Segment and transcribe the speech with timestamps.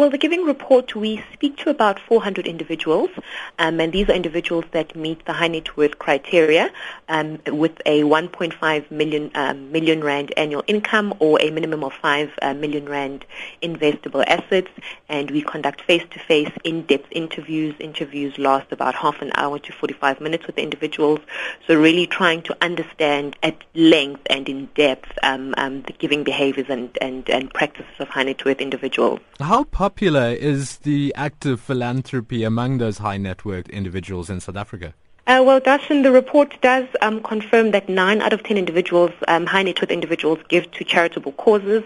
[0.00, 3.10] Well, the Giving Report, we speak to about 400 individuals,
[3.58, 6.72] um, and these are individuals that meet the high net worth criteria
[7.10, 12.30] um, with a 1.5 million, um, million rand annual income or a minimum of 5
[12.40, 13.26] uh, million rand
[13.62, 14.70] investable assets,
[15.10, 17.74] and we conduct face-to-face, in-depth interviews.
[17.78, 21.20] Interviews last about half an hour to 45 minutes with the individuals,
[21.66, 26.70] so really trying to understand at length and in depth um, um, the giving behaviors
[26.70, 29.20] and, and, and practices of high net worth individuals.
[29.40, 34.54] How popular is the act of philanthropy among those high net worth individuals in South
[34.54, 34.94] Africa?
[35.26, 39.46] Uh, well, Darshan, the report does um, confirm that nine out of ten individuals, um,
[39.46, 41.82] high net worth individuals, give to charitable causes.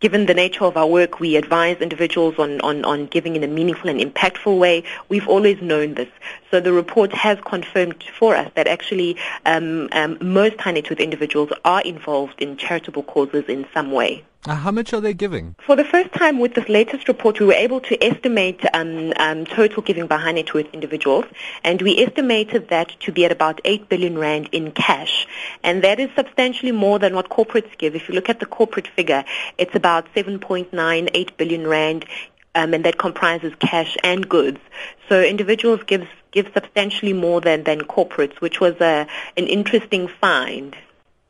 [0.00, 3.48] Given the nature of our work, we advise individuals on, on, on giving in a
[3.48, 4.84] meaningful and impactful way.
[5.08, 6.08] We've always known this.
[6.50, 9.16] So the report has confirmed for us that actually
[9.46, 14.24] um, um most high net worth individuals are involved in charitable causes in some way.
[14.46, 15.56] How much are they giving?
[15.66, 19.44] For the first time with this latest report, we were able to estimate um, um,
[19.44, 21.24] total giving by high net worth individuals,
[21.64, 25.26] and we estimated that to be at about 8 billion rand in cash.
[25.62, 27.94] And that is substantially more than what corporates give.
[27.96, 29.24] If you look at the corporate figure,
[29.58, 32.06] it's about 7.98 billion rand,
[32.54, 34.60] um, and that comprises cash and goods.
[35.08, 40.76] So individuals give, give substantially more than, than corporates, which was a, an interesting find.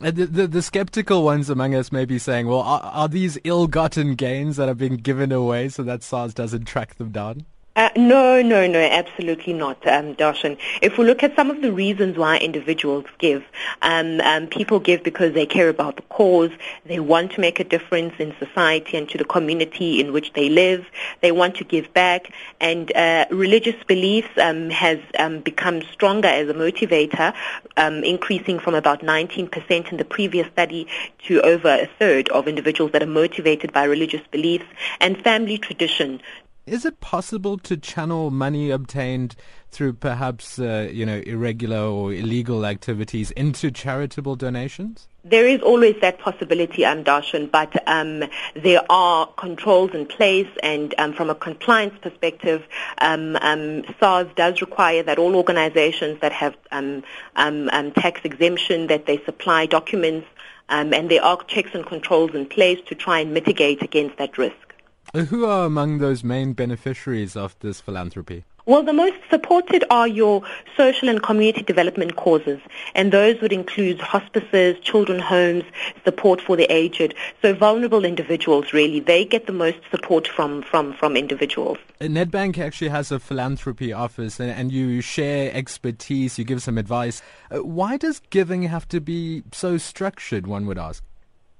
[0.00, 3.38] Uh, the, the, the, skeptical ones among us may be saying, well, are, are these
[3.44, 7.44] ill-gotten gains that are being given away so that SARS doesn't track them down?
[7.74, 10.58] Uh, no, no, no, absolutely not, um, Darshan.
[10.82, 13.42] If we look at some of the reasons why individuals give,
[13.80, 16.50] um, um, people give because they care about the cause,
[16.84, 20.50] they want to make a difference in society and to the community in which they
[20.50, 20.84] live,
[21.22, 26.50] they want to give back, and uh, religious beliefs um, has um, become stronger as
[26.50, 27.32] a motivator,
[27.78, 30.86] um, increasing from about 19% in the previous study
[31.26, 34.66] to over a third of individuals that are motivated by religious beliefs,
[35.00, 36.20] and family tradition
[36.66, 39.34] is it possible to channel money obtained
[39.70, 45.08] through perhaps uh, you know irregular or illegal activities into charitable donations?
[45.24, 48.24] There is always that possibility, um, Darshan, but um,
[48.56, 52.66] there are controls in place, and um, from a compliance perspective,
[52.98, 57.04] um, um, SARS does require that all organizations that have um,
[57.36, 60.26] tax exemption that they supply documents,
[60.68, 64.71] and there are checks and controls in place to try and mitigate against that risk.
[65.14, 68.44] Who are among those main beneficiaries of this philanthropy?
[68.64, 70.42] Well, the most supported are your
[70.74, 72.60] social and community development causes,
[72.94, 75.64] and those would include hospices, children homes,
[76.02, 77.14] support for the aged.
[77.42, 81.76] So vulnerable individuals, really, they get the most support from, from, from individuals.
[82.00, 86.78] Uh, Nedbank actually has a philanthropy office, and, and you share expertise, you give some
[86.78, 87.20] advice.
[87.50, 91.04] Uh, why does giving have to be so structured, one would ask?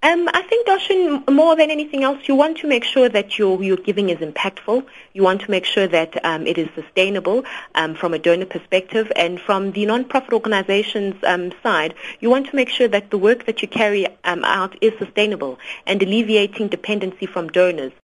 [0.05, 3.63] Um, I think, Darshan, more than anything else, you want to make sure that your,
[3.63, 4.85] your giving is impactful.
[5.13, 7.45] You want to make sure that um, it is sustainable
[7.77, 9.13] um, from a donor perspective.
[9.15, 13.47] And from the non-profit organization's um, side, you want to make sure that the work
[13.47, 17.93] that you carry um, out is sustainable and alleviating dependency from donors.